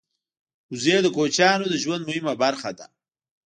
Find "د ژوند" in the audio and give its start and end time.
1.69-2.03